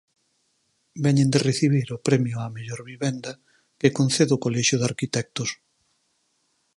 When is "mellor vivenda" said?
2.55-3.31